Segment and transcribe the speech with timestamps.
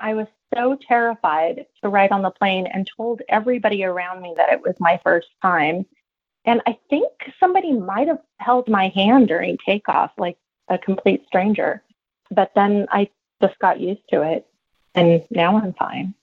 [0.00, 4.52] I was so terrified to ride on the plane and told everybody around me that
[4.52, 5.86] it was my first time.
[6.44, 10.38] And I think somebody might have held my hand during takeoff, like
[10.68, 11.82] a complete stranger.
[12.30, 13.10] But then I
[13.42, 14.46] just got used to it,
[14.94, 16.14] and now I'm fine.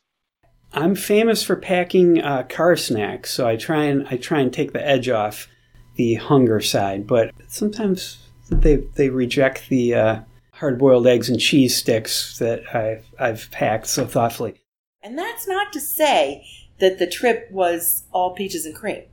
[0.74, 4.74] I'm famous for packing uh, car snacks, so I try and I try and take
[4.74, 5.48] the edge off
[5.96, 7.08] the hunger side.
[7.08, 8.18] But sometimes
[8.50, 10.20] they they reject the uh,
[10.56, 14.56] hard boiled eggs and cheese sticks that I've I've packed so thoughtfully.
[15.04, 16.46] And that's not to say
[16.80, 19.04] that the trip was all peaches and cream.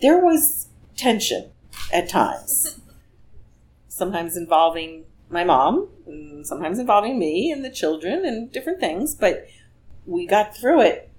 [0.00, 1.50] There was tension
[1.92, 2.80] at times,
[3.88, 9.46] sometimes involving my mom, and sometimes involving me and the children and different things, but
[10.06, 11.10] we got through it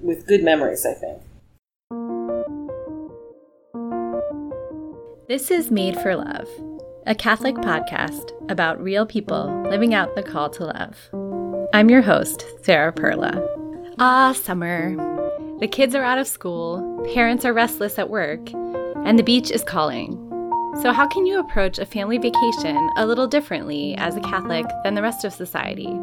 [0.00, 1.22] with good memories, I think.
[5.28, 6.48] This is Made for Love,
[7.06, 11.08] a Catholic podcast about real people living out the call to love.
[11.72, 13.46] I'm your host, Sarah Perla.
[14.00, 14.96] Ah, summer.
[15.60, 19.62] The kids are out of school, parents are restless at work, and the beach is
[19.62, 20.20] calling.
[20.82, 24.94] So, how can you approach a family vacation a little differently as a Catholic than
[24.94, 25.96] the rest of society?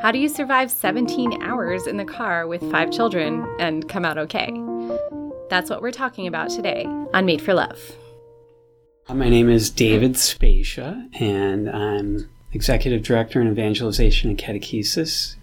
[0.00, 4.16] How do you survive 17 hours in the car with five children and come out
[4.16, 4.52] okay?
[5.50, 7.96] That's what we're talking about today on Made for Love.
[9.08, 15.36] My name is David Spesia, and I'm Executive Director in Evangelization and Catechesis.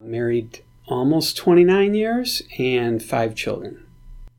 [0.00, 3.84] Married almost 29 years and five children.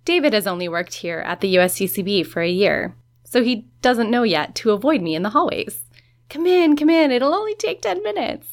[0.05, 4.23] David has only worked here at the USCCB for a year, so he doesn't know
[4.23, 5.83] yet to avoid me in the hallways.
[6.30, 8.47] Come in, come in, it'll only take 10 minutes.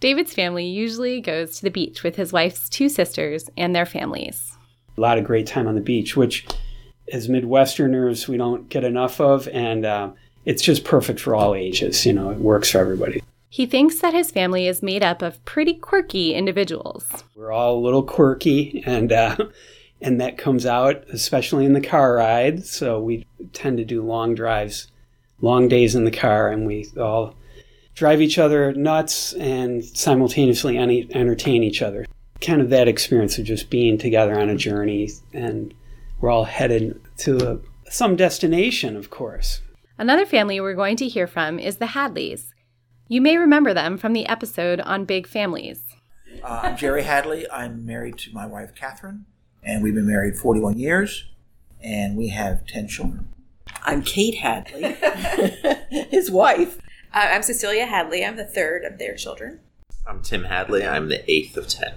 [0.00, 4.56] David's family usually goes to the beach with his wife's two sisters and their families.
[4.96, 6.46] A lot of great time on the beach, which
[7.12, 10.10] as Midwesterners we don't get enough of, and uh,
[10.44, 12.04] it's just perfect for all ages.
[12.06, 13.22] You know, it works for everybody.
[13.48, 17.24] He thinks that his family is made up of pretty quirky individuals.
[17.36, 19.36] We're all a little quirky, and uh,
[20.00, 22.66] and that comes out especially in the car ride.
[22.66, 24.88] So we tend to do long drives,
[25.40, 27.36] long days in the car, and we all
[27.94, 32.06] drive each other nuts and simultaneously entertain each other.
[32.40, 35.72] Kind of that experience of just being together on a journey, and
[36.24, 39.60] we're all headed to a, some destination, of course.
[39.98, 42.54] Another family we're going to hear from is the Hadleys.
[43.08, 45.82] You may remember them from the episode on big families.
[46.42, 47.46] Uh, I'm Jerry Hadley.
[47.50, 49.26] I'm married to my wife, Catherine,
[49.62, 51.26] and we've been married 41 years,
[51.82, 53.28] and we have 10 children.
[53.82, 54.96] I'm Kate Hadley,
[56.10, 56.78] his wife.
[57.12, 58.24] Uh, I'm Cecilia Hadley.
[58.24, 59.60] I'm the third of their children.
[60.06, 60.86] I'm Tim Hadley.
[60.86, 61.96] I'm the eighth of ten.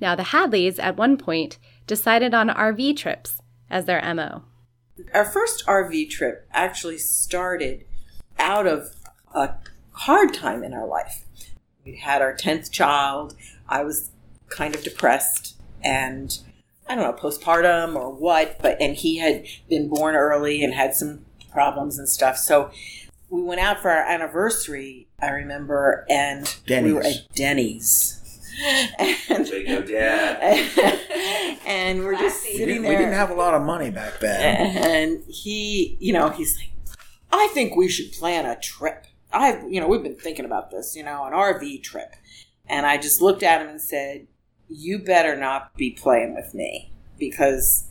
[0.00, 1.58] Now, the Hadleys at one point
[1.90, 4.44] decided on RV trips as their MO.
[5.12, 7.84] Our first RV trip actually started
[8.38, 8.94] out of
[9.34, 9.54] a
[9.90, 11.24] hard time in our life.
[11.84, 13.34] We had our 10th child.
[13.68, 14.12] I was
[14.48, 16.38] kind of depressed and
[16.88, 20.94] I don't know, postpartum or what, but and he had been born early and had
[20.94, 22.36] some problems and stuff.
[22.36, 22.70] So
[23.30, 26.84] we went out for our anniversary, I remember, and Denny's.
[26.84, 28.19] we were at Denny's.
[30.42, 34.20] And, and we're just We sitting didn't, we didn't have a lot of money back
[34.20, 34.76] then.
[34.76, 36.96] and he, you know, he's like,
[37.32, 39.06] I think we should plan a trip.
[39.32, 42.14] I, you know, we've been thinking about this, you know, an RV trip.
[42.66, 44.26] And I just looked at him and said,
[44.68, 47.86] You better not be playing with me because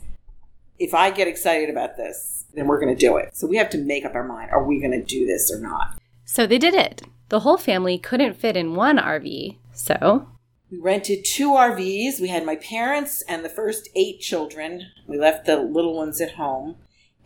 [0.77, 3.35] if I get excited about this, then we're going to do it.
[3.35, 4.51] So we have to make up our mind.
[4.51, 5.99] Are we going to do this or not?
[6.25, 7.01] So they did it.
[7.29, 10.27] The whole family couldn't fit in one RV, so
[10.71, 12.19] We rented two RVs.
[12.21, 14.83] We had my parents and the first eight children.
[15.07, 16.75] We left the little ones at home.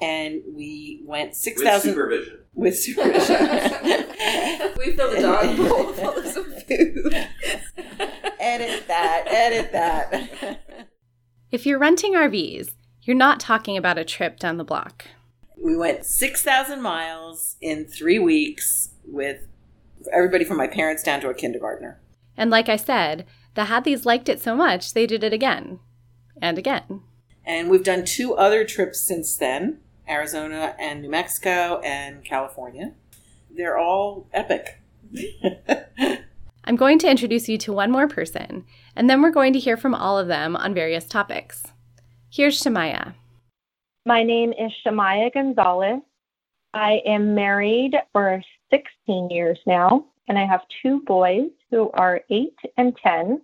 [0.01, 2.39] And we went 6,000 supervision.
[2.53, 4.05] with supervision.
[4.77, 7.13] We filled the dog bowl full of some food.
[8.39, 10.59] edit that, edit that.
[11.51, 15.05] if you're renting RVs, you're not talking about a trip down the block.
[15.57, 19.47] we went 6,000 miles in three weeks with
[20.11, 22.01] everybody from my parents down to a kindergartner.
[22.37, 23.25] And like I said,
[23.55, 25.79] the Hadleys liked it so much they did it again
[26.41, 27.01] and again.
[27.45, 32.93] And we've done two other trips since then Arizona and New Mexico and California.
[33.49, 34.79] They're all epic.
[36.65, 38.65] I'm going to introduce you to one more person,
[38.95, 41.63] and then we're going to hear from all of them on various topics.
[42.29, 43.13] Here's Shamaya.
[44.05, 46.01] My name is Shamaya Gonzalez.
[46.73, 48.41] I am married for
[48.71, 53.41] 16 years now, and I have two boys who are 8 and 10.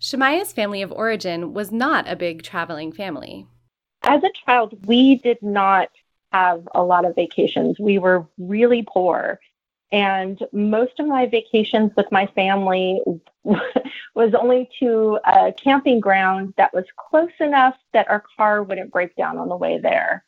[0.00, 3.46] Shemaya's family of origin was not a big traveling family.
[4.02, 5.88] As a child, we did not
[6.32, 7.78] have a lot of vacations.
[7.78, 9.38] We were really poor.
[9.92, 13.00] And most of my vacations with my family
[13.44, 19.14] was only to a camping ground that was close enough that our car wouldn't break
[19.16, 20.24] down on the way there.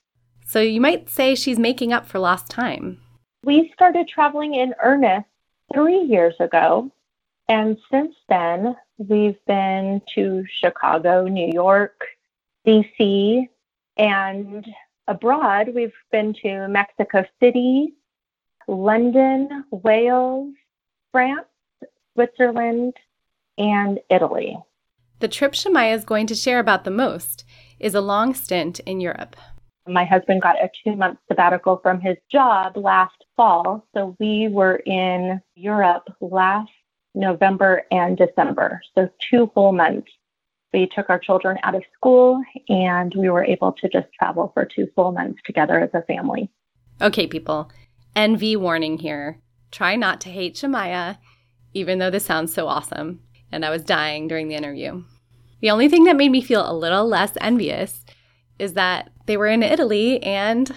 [0.47, 3.01] So you might say she's making up for lost time.
[3.43, 5.27] We started traveling in earnest
[5.73, 6.91] three years ago.
[7.49, 12.05] And since then, we've been to Chicago, New York,
[12.67, 13.49] DC,
[13.97, 14.67] and
[15.07, 17.95] abroad, we've been to Mexico City,
[18.67, 20.55] London, Wales,
[21.13, 21.47] France,
[22.15, 22.95] Switzerland,
[23.59, 24.57] and Italy.
[25.21, 27.45] The trip Shemaya is going to share about the most
[27.79, 29.37] is a long stint in Europe.
[29.87, 33.87] My husband got a two month sabbatical from his job last fall.
[33.95, 36.71] So we were in Europe last
[37.15, 38.81] November and December.
[38.95, 40.11] So two whole months.
[40.73, 44.65] We took our children out of school and we were able to just travel for
[44.65, 46.51] two full months together as a family.
[47.01, 47.71] Okay, people.
[48.17, 49.41] NV warning here.
[49.71, 51.19] Try not to hate Shemaya,
[51.75, 53.21] even though this sounds so awesome.
[53.53, 55.05] And I was dying during the interview.
[55.61, 58.05] The only thing that made me feel a little less envious
[58.59, 60.71] is that they were in Italy and.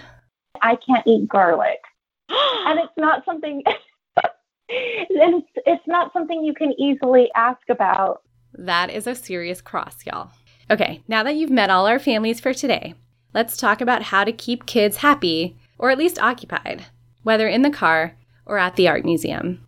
[0.61, 1.79] I can't eat garlic.
[2.29, 3.63] and it's not something.
[4.17, 4.27] and
[4.69, 8.21] it's, it's not something you can easily ask about
[8.57, 10.31] that is a serious cross, y'all.
[10.69, 12.95] Okay, now that you've met all our families for today,
[13.33, 16.85] let's talk about how to keep kids happy, or at least occupied,
[17.23, 18.15] whether in the car
[18.45, 19.65] or at the art museum.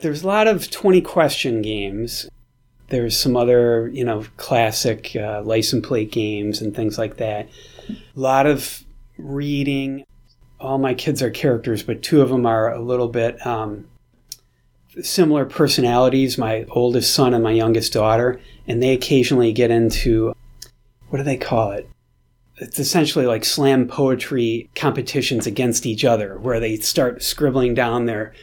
[0.00, 2.28] There's a lot of 20 question games.
[2.92, 7.48] There's some other, you know, classic uh, license plate games and things like that.
[7.88, 8.84] A lot of
[9.16, 10.04] reading.
[10.60, 13.88] All my kids are characters, but two of them are a little bit um,
[15.00, 20.34] similar personalities, my oldest son and my youngest daughter, and they occasionally get into
[21.08, 21.88] what do they call it?
[22.56, 28.34] It's essentially like slam poetry competitions against each other, where they start scribbling down their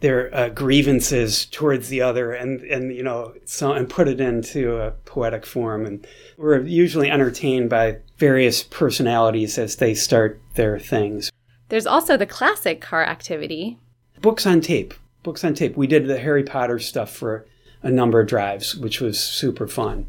[0.00, 4.76] their uh, grievances towards the other, and and you know, so and put it into
[4.76, 5.86] a poetic form.
[5.86, 6.06] And
[6.36, 11.30] we're usually entertained by various personalities as they start their things.
[11.68, 13.78] There's also the classic car activity.
[14.20, 14.94] Books on tape
[15.26, 15.76] books on tape.
[15.76, 17.44] We did the Harry Potter stuff for
[17.82, 20.06] a number of drives, which was super fun.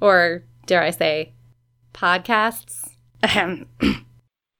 [0.00, 1.34] Or dare I say,
[1.92, 2.88] podcasts.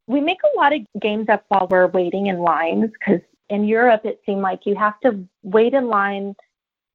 [0.06, 4.04] we make a lot of games up while we're waiting in lines because in Europe
[4.04, 6.34] it seemed like you have to wait in line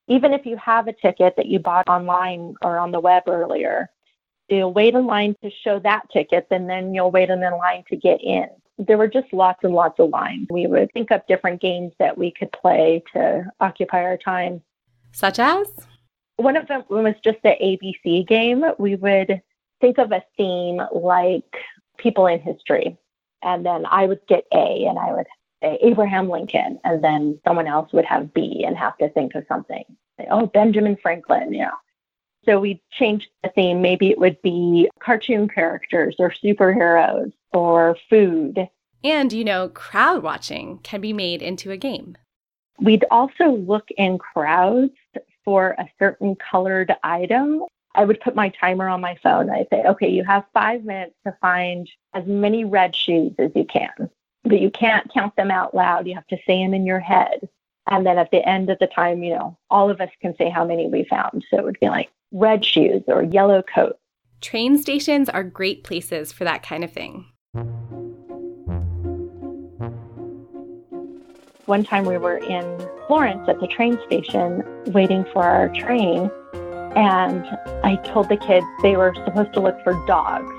[0.08, 3.90] even if you have a ticket that you bought online or on the web earlier.
[4.50, 7.96] You'll wait in line to show that ticket, and then you'll wait in line to
[7.96, 8.48] get in
[8.78, 10.48] there were just lots and lots of lines.
[10.50, 14.62] We would think up different games that we could play to occupy our time.
[15.12, 15.68] Such as?
[16.38, 18.66] One of them was just the ABC game.
[18.78, 19.42] We would
[19.80, 21.56] think of a theme like
[21.98, 22.98] people in history.
[23.42, 25.28] And then I would get A and I would
[25.66, 26.80] say Abraham Lincoln.
[26.84, 29.84] And then someone else would have B and have to think of something.
[30.20, 31.72] Say, oh, Benjamin Franklin, you know.
[32.46, 33.82] So we changed the theme.
[33.82, 38.70] Maybe it would be cartoon characters or superheroes or food.
[39.04, 42.18] And, you know, crowd watching can be made into a game.
[42.80, 44.94] We'd also look in crowds
[45.44, 47.64] for a certain colored item.
[47.96, 49.50] I would put my timer on my phone.
[49.50, 53.66] I'd say, okay, you have five minutes to find as many red shoes as you
[53.66, 54.10] can,
[54.46, 56.08] but you can't count them out loud.
[56.08, 57.50] You have to say them in your head.
[57.88, 60.50] And then at the end of the time, you know, all of us can say
[60.50, 61.46] how many we found.
[61.50, 63.98] So it would be like red shoes or yellow coat.
[64.42, 67.26] Train stations are great places for that kind of thing.
[71.66, 76.30] One time we were in Florence at the train station waiting for our train,
[76.96, 77.44] and
[77.84, 80.52] I told the kids they were supposed to look for dogs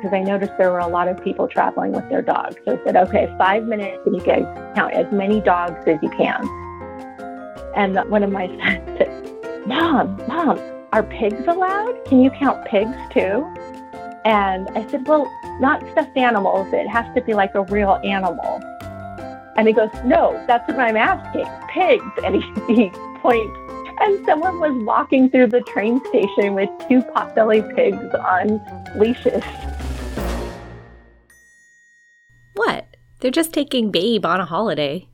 [0.00, 2.56] because I noticed there were a lot of people traveling with their dogs.
[2.64, 6.08] So I said, okay, five minutes and you guys count as many dogs as you
[6.10, 6.42] can.
[7.76, 10.58] And one of my sons said, Mom, Mom,
[10.92, 12.02] are pigs allowed?
[12.06, 13.46] Can you count pigs too?
[14.24, 15.30] And I said, Well,
[15.60, 16.72] not stuffed animals.
[16.72, 18.60] It has to be like a real animal.
[19.56, 21.46] And he goes, No, that's what I'm asking.
[21.68, 22.04] Pigs.
[22.24, 22.90] And he, he
[23.20, 23.58] points.
[24.00, 28.60] And someone was walking through the train station with two potbelly pigs on
[28.98, 29.44] leashes.
[32.60, 32.88] What?
[33.20, 35.08] They're just taking Babe on a holiday.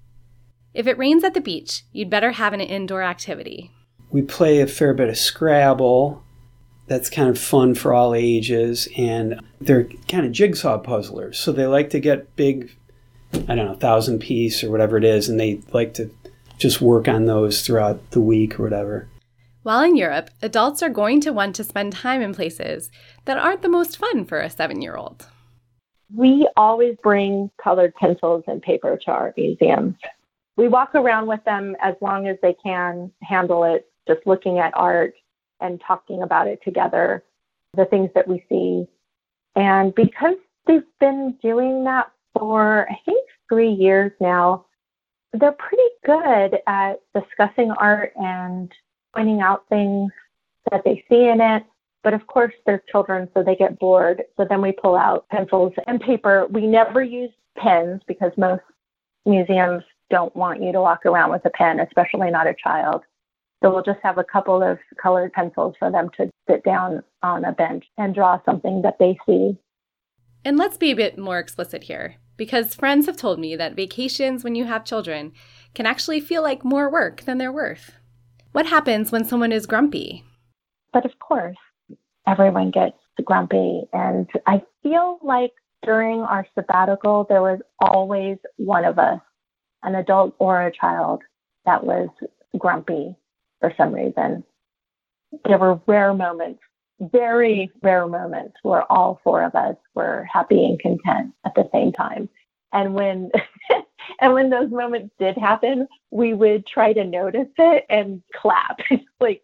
[0.75, 3.71] If it rains at the beach, you'd better have an indoor activity.
[4.11, 6.25] We play a fair bit of Scrabble.
[6.89, 8.89] That's kind of fun for all ages.
[8.97, 11.39] And they're kind of jigsaw puzzlers.
[11.39, 12.75] So they like to get big
[13.33, 16.11] I don't know, thousand piece or whatever it is, and they like to
[16.59, 19.09] just work on those throughout the week or whatever.
[19.63, 22.91] While in Europe, adults are going to want to spend time in places
[23.25, 25.29] that aren't the most fun for a seven year old.
[26.15, 29.97] We always bring colored pencils and paper to our museums.
[30.57, 34.73] we walk around with them as long as they can handle it, just looking at
[34.75, 35.15] art
[35.61, 37.25] and talking about it together,
[37.75, 38.87] the things that we see.
[39.55, 40.37] And because
[40.67, 44.67] they've been doing that for, I think, three years now,
[45.33, 48.73] they're pretty good at discussing art and
[49.15, 50.13] pointing out things
[50.71, 51.65] that they see in it.
[52.07, 54.23] But of course, they're children, so they get bored.
[54.37, 56.47] So then we pull out pencils and paper.
[56.49, 58.63] We never use pens because most
[59.25, 63.03] museums don't want you to walk around with a pen, especially not a child.
[63.61, 67.45] So we'll just have a couple of colored pencils for them to sit down on
[67.45, 69.59] a bench and draw something that they see.
[70.45, 74.45] And let's be a bit more explicit here, because friends have told me that vacations
[74.45, 75.33] when you have children
[75.75, 77.95] can actually feel like more work than they're worth.
[78.53, 80.23] What happens when someone is grumpy?
[80.93, 81.57] But of course,
[82.27, 83.83] everyone gets grumpy.
[83.93, 85.53] And I feel like
[85.83, 89.21] during our sabbatical, there was always one of us,
[89.83, 91.23] an adult or a child,
[91.65, 92.09] that was
[92.59, 93.15] grumpy
[93.61, 94.45] for some reason.
[95.45, 96.61] There were rare moments,
[97.01, 101.93] very rare moments, where all four of us were happy and content at the same
[101.93, 102.29] time.
[102.73, 103.31] And when
[104.21, 108.79] and when those moments did happen, we would try to notice it and clap,
[109.21, 109.43] like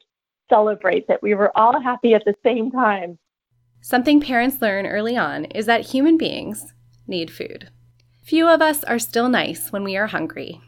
[0.49, 3.19] celebrate that we were all happy at the same time.
[3.81, 6.73] Something parents learn early on is that human beings
[7.07, 7.71] need food.
[8.23, 10.61] Few of us are still nice when we are hungry.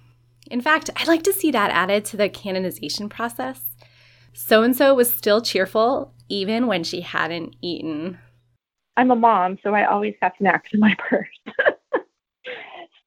[0.50, 3.62] In fact, I'd like to see that added to the canonization process.
[4.32, 8.18] So and so was still cheerful even when she hadn't eaten.
[8.96, 11.28] I'm a mom, so I always have snacks in my purse.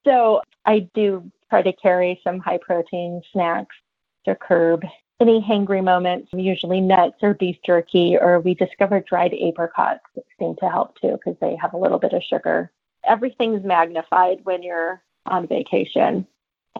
[0.06, 3.76] so I do try to carry some high protein snacks
[4.24, 4.84] to curb
[5.20, 10.04] any hangry moments, usually nuts or beef jerky, or we discovered dried apricots
[10.38, 12.70] seem to help too because they have a little bit of sugar.
[13.04, 16.26] Everything's magnified when you're on vacation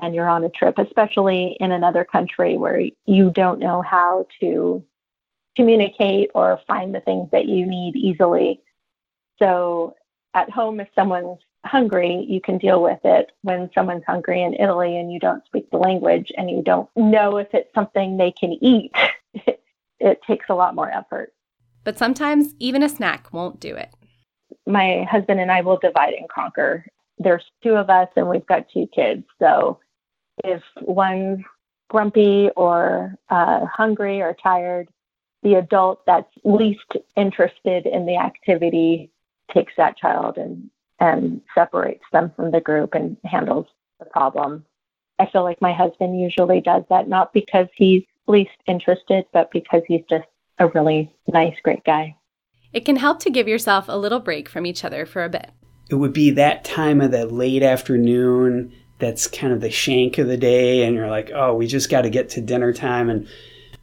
[0.00, 4.85] and you're on a trip, especially in another country where you don't know how to
[5.57, 8.62] communicate or find the things that you need easily.
[9.40, 9.97] So
[10.35, 13.30] at home, if someone's hungry, you can deal with it.
[13.42, 17.36] When someone's hungry in Italy and you don't speak the language and you don't know
[17.36, 18.92] if it's something they can eat,
[20.00, 21.32] it, takes a lot more effort.
[21.84, 23.90] But sometimes even a snack won't do it.
[24.66, 26.84] My husband and I will divide and conquer.
[27.18, 29.24] There's two of us and we've got two kids.
[29.38, 29.80] So
[30.44, 31.40] if one's
[31.88, 34.88] grumpy or uh, hungry or tired,
[35.42, 39.10] the adult that's least interested in the activity
[39.52, 40.70] takes that child and
[41.00, 43.67] and separates them from the group and handles
[43.99, 44.64] the problem.
[45.19, 49.83] I feel like my husband usually does that, not because he's least interested, but because
[49.87, 50.26] he's just
[50.59, 52.17] a really nice, great guy.
[52.73, 55.50] It can help to give yourself a little break from each other for a bit.
[55.90, 60.26] It would be that time of the late afternoon that's kind of the shank of
[60.26, 63.09] the day, and you're like, oh, we just got to get to dinner time.
[63.09, 63.26] And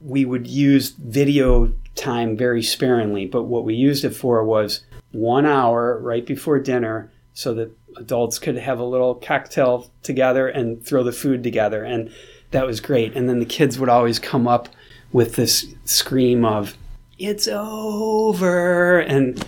[0.01, 5.45] we would use video time very sparingly, but what we used it for was one
[5.45, 11.03] hour right before dinner so that adults could have a little cocktail together and throw
[11.03, 11.83] the food together.
[11.83, 12.11] And
[12.51, 13.15] that was great.
[13.15, 14.69] And then the kids would always come up
[15.11, 16.77] with this scream of,
[17.17, 18.99] It's over.
[18.99, 19.45] And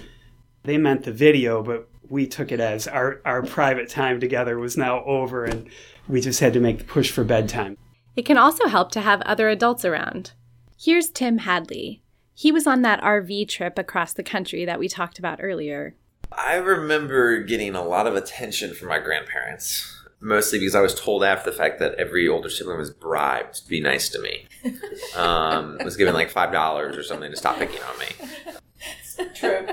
[0.64, 4.78] they meant the video, but we took it as our, our private time together was
[4.78, 5.70] now over and
[6.08, 7.78] we just had to make the push for bedtime.
[8.16, 10.32] It can also help to have other adults around.
[10.80, 12.02] Here's Tim Hadley,
[12.38, 15.96] he was on that RV trip across the country that we talked about earlier.
[16.32, 21.24] I remember getting a lot of attention from my grandparents, mostly because I was told
[21.24, 24.46] after the fact that every older sibling was bribed to be nice to me.
[25.16, 29.30] Um, was given like five dollars or something to stop picking on me.
[29.34, 29.68] True.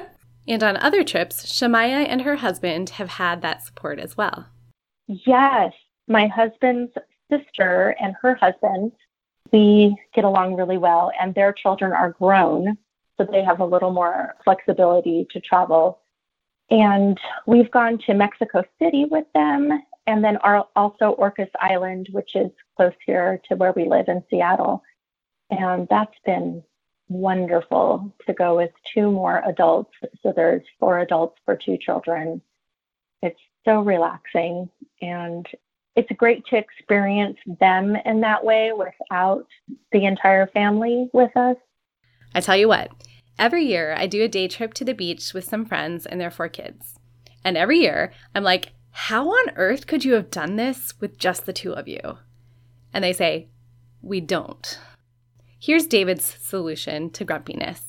[0.48, 4.46] And on other trips, Shamaya and her husband have had that support as well.
[5.06, 5.72] Yes,
[6.08, 6.92] my husband's
[7.30, 8.92] sister and her husband
[9.54, 12.76] we get along really well, and their children are grown,
[13.16, 16.00] so they have a little more flexibility to travel.
[16.70, 19.70] And we've gone to Mexico City with them,
[20.08, 24.24] and then our, also Orcas Island, which is close here to where we live in
[24.28, 24.82] Seattle.
[25.50, 26.64] And that's been
[27.08, 29.92] wonderful to go with two more adults.
[30.22, 32.42] So there's four adults for two children.
[33.22, 34.68] It's so relaxing
[35.00, 35.46] and
[35.96, 39.46] it's great to experience them in that way without
[39.92, 41.56] the entire family with us.
[42.34, 42.90] I tell you what,
[43.38, 46.30] every year I do a day trip to the beach with some friends and their
[46.30, 46.98] four kids.
[47.44, 51.46] And every year I'm like, how on earth could you have done this with just
[51.46, 52.18] the two of you?
[52.92, 53.48] And they say,
[54.02, 54.78] we don't.
[55.58, 57.80] Here's David's solution to grumpiness.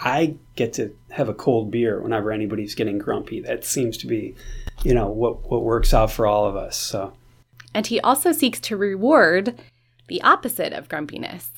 [0.00, 3.40] I get to have a cold beer whenever anybody's getting grumpy.
[3.40, 4.36] That seems to be,
[4.84, 6.76] you know, what what works out for all of us.
[6.76, 7.12] So
[7.74, 9.58] And he also seeks to reward
[10.08, 11.50] the opposite of grumpiness.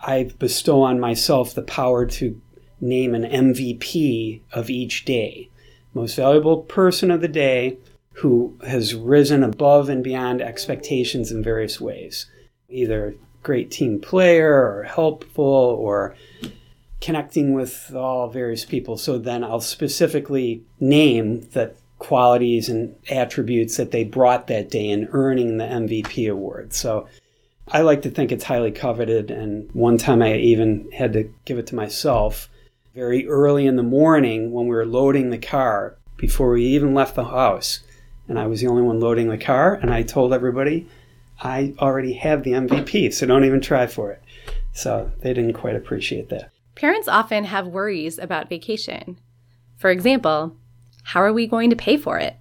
[0.00, 2.40] I bestow on myself the power to
[2.80, 5.50] name an MVP of each day.
[5.92, 7.78] Most valuable person of the day
[8.14, 12.26] who has risen above and beyond expectations in various ways.
[12.68, 16.14] Either great team player or helpful or
[17.00, 18.96] connecting with all various people.
[18.96, 25.08] So then I'll specifically name the qualities and attributes that they brought that day in
[25.12, 26.72] earning the MVP award.
[26.72, 27.08] So
[27.68, 29.30] I like to think it's highly coveted.
[29.30, 32.48] And one time I even had to give it to myself
[32.94, 37.14] very early in the morning when we were loading the car before we even left
[37.14, 37.80] the house.
[38.28, 39.74] And I was the only one loading the car.
[39.74, 40.88] And I told everybody,
[41.40, 44.22] I already have the MVP, so don't even try for it.
[44.72, 46.50] So they didn't quite appreciate that.
[46.74, 49.18] Parents often have worries about vacation.
[49.76, 50.56] For example,
[51.04, 52.36] how are we going to pay for it?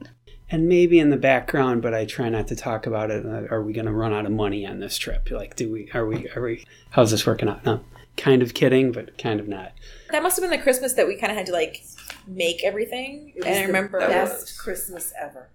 [0.49, 3.25] And maybe in the background, but I try not to talk about it.
[3.25, 5.29] Uh, are we going to run out of money on this trip?
[5.31, 5.89] Like, do we?
[5.93, 6.29] Are we?
[6.35, 6.65] Are we?
[6.91, 7.65] How's this working out?
[7.65, 7.81] No,
[8.17, 9.71] kind of kidding, but kind of not.
[10.11, 11.83] That must have been the Christmas that we kind of had to like
[12.27, 13.33] make everything.
[13.35, 15.49] It was And I the remember best Christmas ever.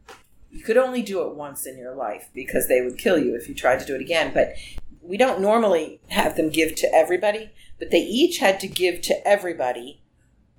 [0.51, 3.49] You could only do it once in your life because they would kill you if
[3.49, 4.33] you tried to do it again.
[4.35, 4.55] But
[5.01, 9.27] we don't normally have them give to everybody, but they each had to give to
[9.27, 10.03] everybody,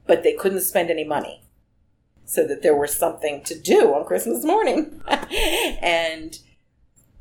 [0.07, 1.43] but they couldn't spend any money.
[2.29, 5.01] So that there was something to do on Christmas morning.
[5.07, 6.37] and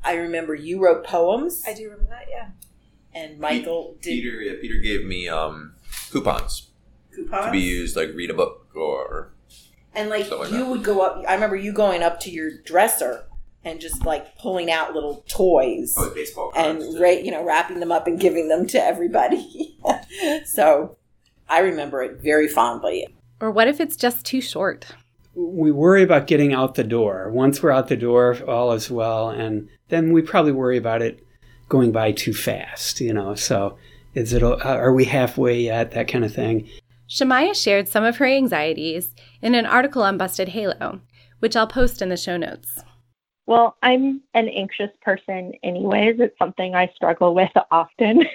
[0.03, 2.27] I remember you wrote poems I do remember that.
[2.29, 2.49] Yeah.
[3.13, 5.73] and Michael did Peter, yeah, Peter gave me um,
[6.11, 6.69] coupons
[7.15, 7.45] coupons.
[7.47, 9.33] to be used, like read a book or
[9.95, 10.67] And like like you that.
[10.69, 11.23] would go up.
[11.27, 13.25] I remember you going up to your dresser
[13.65, 17.91] and just like pulling out little toys oh, baseball and ra- you know wrapping them
[17.91, 19.75] up and giving them to everybody.
[20.45, 20.97] so
[21.49, 23.07] I remember it very fondly.
[23.41, 24.87] Or what if it's just too short?
[25.35, 27.29] We worry about getting out the door.
[27.31, 31.25] Once we're out the door, all is well, and then we probably worry about it
[31.69, 32.99] going by too fast.
[32.99, 33.77] You know, so
[34.13, 34.43] is it?
[34.43, 35.91] Uh, are we halfway yet?
[35.91, 36.67] That kind of thing.
[37.09, 41.01] Shemaya shared some of her anxieties in an article on Busted Halo,
[41.39, 42.83] which I'll post in the show notes.
[43.47, 46.19] Well, I'm an anxious person, anyways.
[46.19, 48.25] It's something I struggle with often.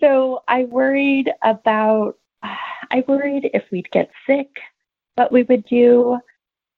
[0.00, 2.56] so I worried about, uh,
[2.90, 4.48] I worried if we'd get sick,
[5.14, 6.18] what we would do.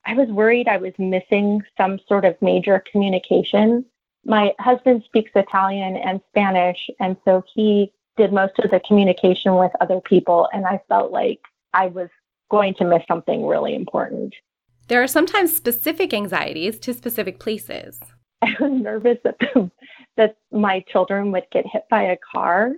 [0.05, 3.85] I was worried I was missing some sort of major communication.
[4.25, 9.73] My husband speaks Italian and Spanish, and so he did most of the communication with
[9.81, 11.41] other people, and I felt like
[11.75, 12.09] I was
[12.51, 14.35] going to miss something really important.
[14.89, 18.01] There are sometimes specific anxieties to specific places.
[18.43, 19.37] I was nervous that
[20.17, 22.73] that my children would get hit by a car.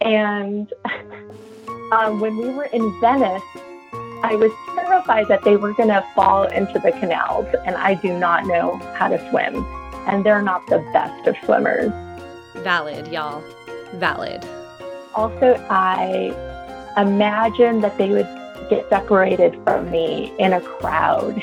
[0.00, 0.72] And
[1.92, 3.42] um, when we were in Venice,
[4.22, 8.18] I was terrified that they were going to fall into the canals, and I do
[8.18, 9.64] not know how to swim,
[10.06, 11.92] and they're not the best of swimmers.
[12.62, 13.42] Valid, y'all.
[13.94, 14.44] Valid.
[15.14, 16.32] Also, I
[16.96, 18.28] imagined that they would
[18.70, 21.42] get separated from me in a crowd.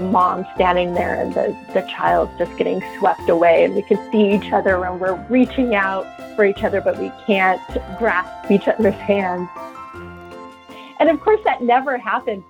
[0.00, 3.98] The mom standing there and the, the child just getting swept away, and we can
[4.10, 7.60] see each other and we're reaching out for each other, but we can't
[7.98, 9.46] grasp each other's hands.
[10.98, 12.42] And of course, that never happened.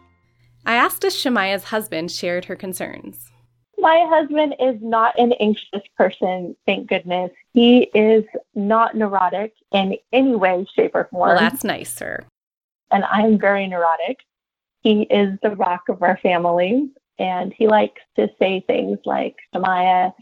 [0.64, 3.32] I asked if Shemaya's husband shared her concerns.
[3.78, 7.32] My husband is not an anxious person, thank goodness.
[7.52, 8.22] He is
[8.54, 11.30] not neurotic in any way, shape, or form.
[11.30, 12.24] Well, that's nice, sir.
[12.92, 14.18] and I'm very neurotic.
[14.82, 20.12] He is the rock of our family, and he likes to say things like, Shamaya,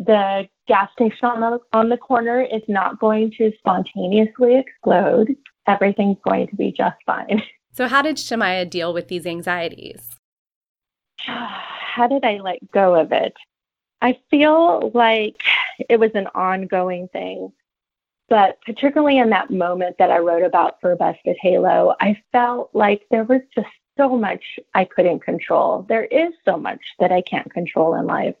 [0.00, 5.36] the gas station on the, on the corner is not going to spontaneously explode.
[5.68, 7.42] Everything's going to be just fine.
[7.76, 10.16] So, how did Shemaya deal with these anxieties?
[11.26, 13.34] How did I let go of it?
[14.00, 15.34] I feel like
[15.88, 17.52] it was an ongoing thing.
[18.28, 23.02] But particularly in that moment that I wrote about for Busted Halo, I felt like
[23.10, 25.84] there was just so much I couldn't control.
[25.88, 28.34] There is so much that I can't control in life.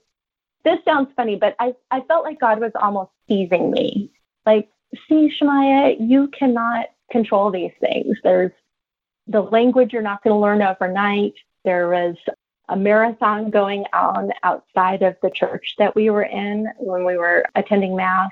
[0.64, 4.10] This sounds funny, but I, I felt like God was almost teasing me.
[4.46, 4.68] Like,
[5.08, 8.16] see, Shemaya, you cannot control these things.
[8.22, 8.52] There's
[9.26, 11.34] the language you're not going to learn overnight.
[11.64, 12.16] There was
[12.68, 17.44] a marathon going on outside of the church that we were in when we were
[17.54, 18.30] attending Mass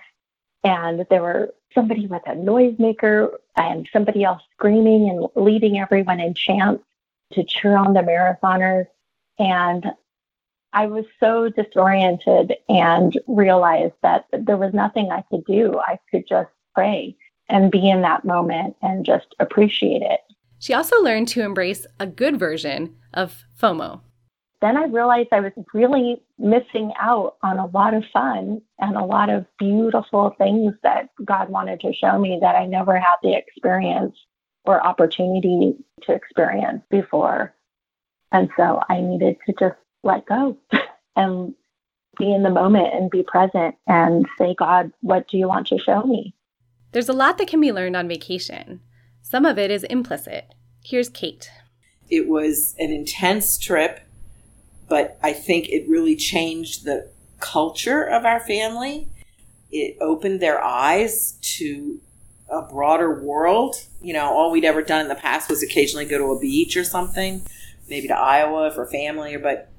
[0.64, 6.34] and there were somebody with a noisemaker and somebody else screaming and leading everyone in
[6.34, 6.84] chants
[7.32, 8.86] to cheer on the marathoners.
[9.38, 9.86] And
[10.72, 15.78] I was so disoriented and realized that there was nothing I could do.
[15.86, 17.16] I could just pray
[17.48, 20.20] and be in that moment and just appreciate it.
[20.58, 24.00] She also learned to embrace a good version of FOMO.
[24.62, 29.04] then I realized I was really missing out on a lot of fun and a
[29.04, 33.34] lot of beautiful things that God wanted to show me that I never had the
[33.34, 34.16] experience
[34.64, 37.54] or opportunity to experience before.
[38.30, 40.56] And so I needed to just let go
[41.16, 41.54] and
[42.18, 45.78] be in the moment and be present and say, God, what do you want to
[45.78, 46.34] show me?
[46.92, 48.80] There's a lot that can be learned on vacation.
[49.22, 50.54] Some of it is implicit.
[50.84, 51.50] Here's Kate.
[52.10, 54.00] It was an intense trip,
[54.88, 59.08] but I think it really changed the culture of our family.
[59.70, 62.00] It opened their eyes to
[62.52, 63.76] a broader world.
[64.00, 66.76] You know, all we'd ever done in the past was occasionally go to a beach
[66.76, 67.42] or something,
[67.88, 69.70] maybe to Iowa for family, but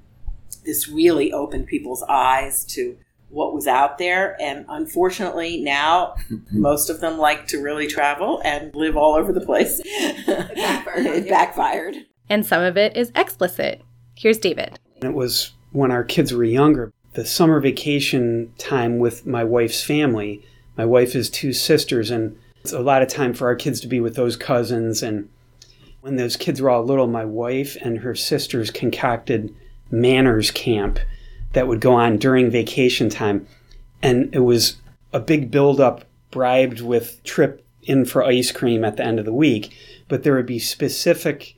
[0.65, 2.97] this really opened people's eyes to
[3.29, 4.39] what was out there.
[4.41, 6.15] And unfortunately, now
[6.51, 9.81] most of them like to really travel and live all over the place.
[9.85, 11.05] It backfired.
[11.05, 11.95] it backfired.
[12.29, 13.81] And some of it is explicit.
[14.15, 14.79] Here's David.
[14.95, 19.83] And it was when our kids were younger, the summer vacation time with my wife's
[19.83, 20.45] family.
[20.77, 23.87] My wife has two sisters, and it's a lot of time for our kids to
[23.87, 25.03] be with those cousins.
[25.03, 25.29] And
[26.01, 29.53] when those kids were all little, my wife and her sisters concocted
[29.91, 30.99] manners camp
[31.51, 33.45] that would go on during vacation time.
[34.01, 34.77] And it was
[35.11, 39.33] a big build-up, bribed with trip in for ice cream at the end of the
[39.33, 39.75] week.
[40.07, 41.55] But there would be specific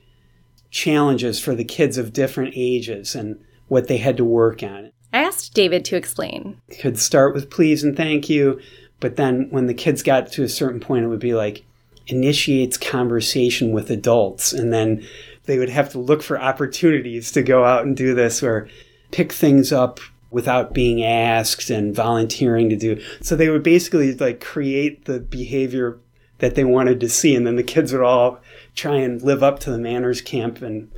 [0.70, 4.90] challenges for the kids of different ages and what they had to work on.
[5.12, 6.60] I asked David to explain.
[6.80, 8.60] Could start with please and thank you,
[9.00, 11.64] but then when the kids got to a certain point, it would be like
[12.06, 14.52] initiates conversation with adults.
[14.52, 15.06] And then
[15.44, 18.68] they would have to look for opportunities to go out and do this or
[19.10, 23.00] pick things up without being asked and volunteering to do.
[23.22, 25.98] So they would basically like create the behavior
[26.38, 27.34] that they wanted to see.
[27.34, 28.40] And then the kids would all
[28.74, 30.90] try and live up to the manners camp and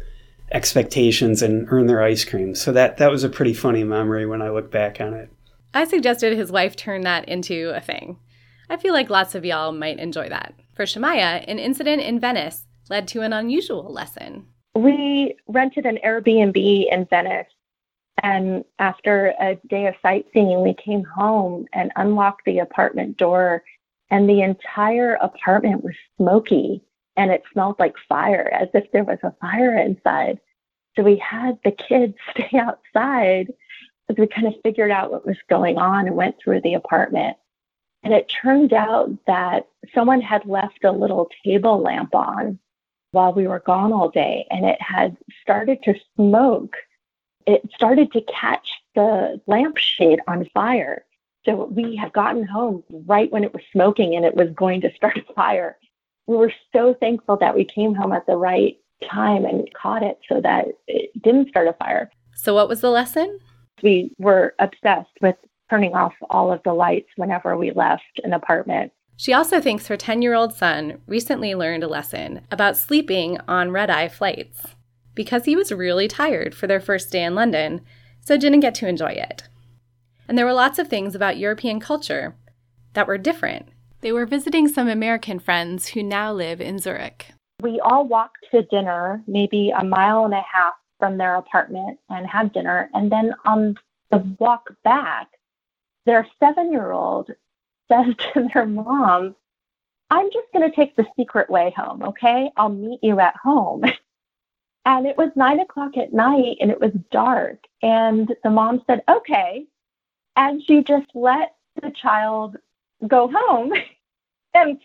[0.51, 2.55] expectations and earn their ice cream.
[2.55, 5.31] So that, that was a pretty funny memory when I look back on it.
[5.75, 8.19] I suggested his wife turn that into a thing.
[8.71, 10.55] I feel like lots of y'all might enjoy that.
[10.75, 14.47] For Shemaya, an incident in Venice led to an unusual lesson.
[14.75, 17.49] We rented an Airbnb in Venice.
[18.23, 23.63] And after a day of sightseeing, we came home and unlocked the apartment door,
[24.11, 26.83] and the entire apartment was smoky
[27.17, 30.39] and it smelled like fire, as if there was a fire inside.
[30.95, 33.53] So we had the kids stay outside
[34.17, 37.37] we kind of figured out what was going on and went through the apartment.
[38.03, 42.59] And it turned out that someone had left a little table lamp on
[43.11, 46.77] while we were gone all day, and it had started to smoke.
[47.47, 51.05] It started to catch the lampshade on fire.
[51.45, 54.93] So we had gotten home right when it was smoking and it was going to
[54.95, 55.79] start a fire.
[56.27, 58.77] We were so thankful that we came home at the right
[59.11, 62.11] time and caught it so that it didn't start a fire.
[62.35, 63.39] So, what was the lesson?
[63.83, 65.37] We were obsessed with
[65.71, 68.93] turning off all of the lights whenever we left an apartment.
[69.17, 73.73] She also thinks her 10 year old son recently learned a lesson about sleeping on
[73.73, 74.69] red eye flights
[75.15, 77.81] because he was really tired for their first day in London,
[78.21, 79.43] so didn't get to enjoy it.
[80.29, 82.37] And there were lots of things about European culture
[82.93, 83.67] that were different.
[84.01, 87.33] They were visiting some American friends who now live in Zurich.
[87.61, 92.27] We all walked to dinner, maybe a mile and a half from their apartment, and
[92.27, 92.91] had dinner.
[92.95, 93.77] And then on
[94.11, 95.29] the walk back,
[96.07, 97.31] their seven year old
[97.91, 99.37] says to their mom,
[100.11, 102.51] I'm just going to take the secret way home, okay?
[102.57, 103.85] I'll meet you at home.
[104.89, 107.59] And it was nine o'clock at night and it was dark.
[107.83, 109.67] And the mom said, okay.
[110.35, 112.57] And she just let the child
[113.07, 113.75] go home.
[114.55, 114.79] and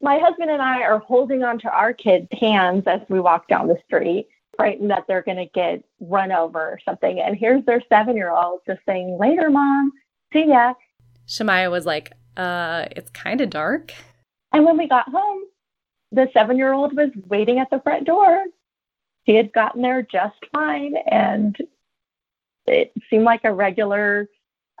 [0.00, 3.78] my husband and I are holding onto our kids' hands as we walk down the
[3.84, 4.28] street,
[4.58, 7.20] frightened that they're going to get run over or something.
[7.20, 9.92] And here's their seven year old just saying, later, mom,
[10.32, 10.74] see ya.
[11.26, 13.92] Shemaya was like, uh, it's kind of dark.
[14.52, 15.42] And when we got home,
[16.10, 18.44] the seven year old was waiting at the front door.
[19.26, 21.56] She had gotten there just fine and
[22.66, 24.28] it seemed like a regular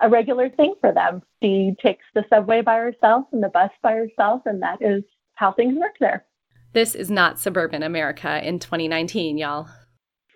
[0.00, 1.22] a regular thing for them.
[1.42, 5.02] She takes the subway by herself and the bus by herself and that is
[5.34, 6.24] how things work there.
[6.72, 9.68] This is not suburban America in 2019, y'all.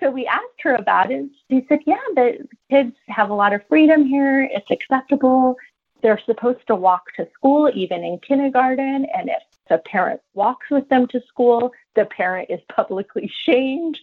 [0.01, 1.27] So we asked her about it.
[1.51, 4.49] She said, Yeah, the kids have a lot of freedom here.
[4.53, 5.57] It's acceptable.
[6.03, 9.07] They're supposed to walk to school even in kindergarten.
[9.15, 13.99] And if the parent walks with them to school, the parent is publicly shamed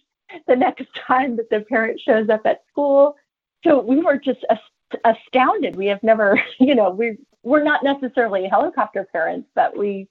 [0.48, 3.15] the next time that the parent shows up at school.
[3.63, 4.46] So we were just
[5.04, 5.76] astounded.
[5.76, 10.08] We have never, you know, we we're not necessarily helicopter parents, but we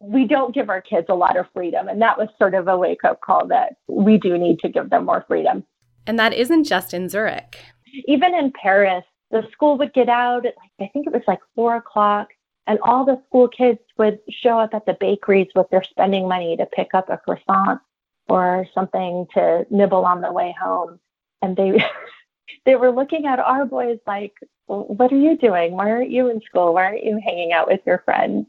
[0.00, 1.88] we don't give our kids a lot of freedom.
[1.88, 4.90] And that was sort of a wake up call that we do need to give
[4.90, 5.64] them more freedom.
[6.06, 7.58] And that isn't just in Zurich.
[8.06, 11.40] Even in Paris, the school would get out at like, I think it was like
[11.54, 12.28] four o'clock,
[12.66, 16.56] and all the school kids would show up at the bakeries with their spending money
[16.56, 17.80] to pick up a croissant
[18.28, 20.98] or something to nibble on the way home.
[21.42, 21.84] And they
[22.64, 24.34] they were looking at our boys like,
[24.66, 25.72] what are you doing?
[25.72, 26.74] Why aren't you in school?
[26.74, 28.46] Why aren't you hanging out with your friends?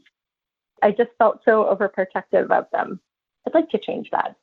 [0.82, 3.00] I just felt so overprotective of them.
[3.46, 4.36] I'd like to change that.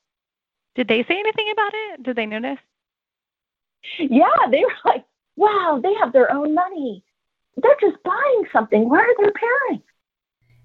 [0.76, 2.04] Did they say anything about it?
[2.04, 2.60] Did they notice?
[3.98, 7.04] Yeah, they were like, wow, they have their own money.
[7.58, 8.90] They're just buying something.
[8.90, 9.86] Where are their parents?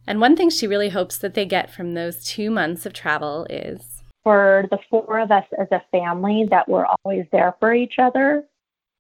[0.07, 3.47] And one thing she really hopes that they get from those two months of travel
[3.49, 7.99] is for the four of us as a family that we're always there for each
[7.99, 8.45] other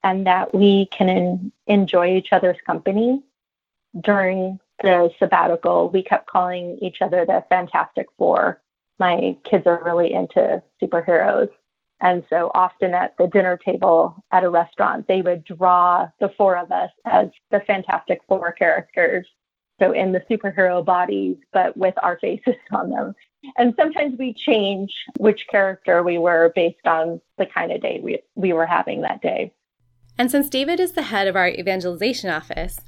[0.02, 3.22] and that we can en- enjoy each other's company
[4.02, 5.90] during the sabbatical.
[5.90, 8.60] We kept calling each other the Fantastic Four.
[8.98, 11.48] My kids are really into superheroes.
[12.00, 16.56] And so often at the dinner table at a restaurant, they would draw the four
[16.56, 19.26] of us as the Fantastic Four characters.
[19.80, 23.14] So in the superhero bodies, but with our faces on them.
[23.58, 28.20] And sometimes we change which character we were based on the kind of day we,
[28.34, 29.52] we were having that day.
[30.16, 32.78] And since David is the head of our evangelization office,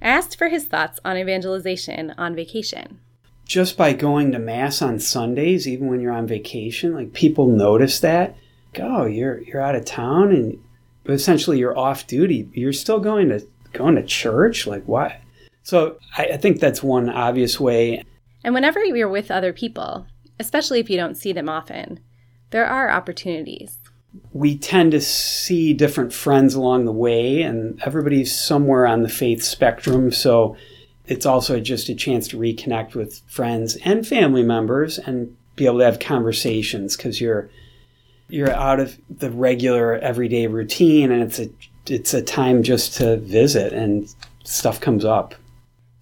[0.00, 3.00] I asked for his thoughts on evangelization on vacation.
[3.44, 8.00] Just by going to mass on Sundays, even when you're on vacation, like people notice
[8.00, 8.36] that.
[8.78, 10.62] Oh, you're you're out of town and
[11.06, 12.48] essentially you're off duty.
[12.52, 14.66] You're still going to going to church?
[14.66, 15.16] Like what?
[15.62, 18.02] So I, I think that's one obvious way.
[18.44, 20.06] And whenever you're with other people,
[20.38, 22.00] especially if you don't see them often,
[22.50, 23.78] there are opportunities
[24.32, 29.42] we tend to see different friends along the way, and everybody's somewhere on the faith
[29.42, 30.12] spectrum.
[30.12, 30.56] So
[31.06, 35.78] it's also just a chance to reconnect with friends and family members and be able
[35.78, 37.48] to have conversations because you're
[38.28, 41.48] you're out of the regular everyday routine, and it's a
[41.86, 45.34] it's a time just to visit and stuff comes up.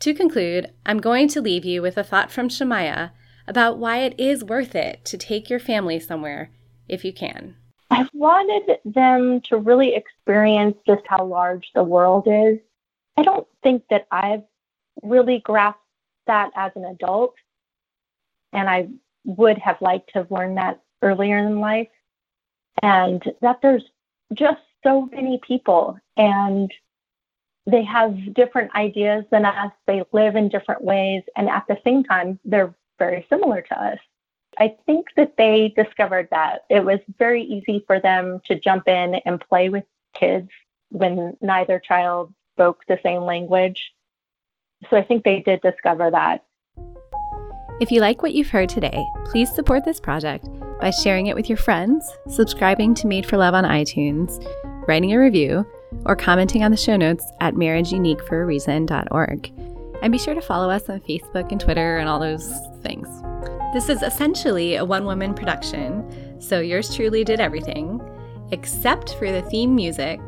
[0.00, 3.10] To conclude, I'm going to leave you with a thought from Shemaya
[3.46, 6.50] about why it is worth it to take your family somewhere
[6.88, 7.56] if you can.
[7.94, 12.58] I wanted them to really experience just how large the world is.
[13.16, 14.42] I don't think that I've
[15.02, 15.80] really grasped
[16.26, 17.34] that as an adult,
[18.52, 18.88] and I
[19.24, 21.88] would have liked to have learned that earlier in life,
[22.82, 23.84] and that there's
[24.32, 26.72] just so many people and
[27.66, 29.72] they have different ideas than us.
[29.86, 33.98] They live in different ways, and at the same time, they're very similar to us.
[34.58, 39.16] I think that they discovered that it was very easy for them to jump in
[39.26, 40.48] and play with kids
[40.90, 43.92] when neither child spoke the same language.
[44.90, 46.44] So I think they did discover that.
[47.80, 50.48] If you like what you've heard today, please support this project
[50.80, 54.40] by sharing it with your friends, subscribing to Made for Love on iTunes,
[54.86, 55.66] writing a review,
[56.06, 59.52] or commenting on the show notes at marriageuniqueforareason.org.
[60.02, 63.08] And be sure to follow us on Facebook and Twitter and all those things.
[63.74, 68.00] This is essentially a one woman production, so yours truly did everything,
[68.52, 70.20] except for the theme music,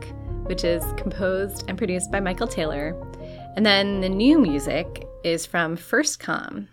[0.47, 3.01] which is composed and produced by Michael Taylor.
[3.55, 6.67] And then the new music is from First Com,